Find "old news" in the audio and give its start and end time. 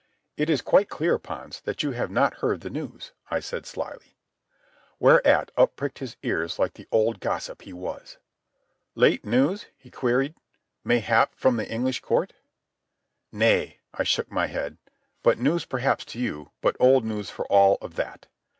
16.79-17.29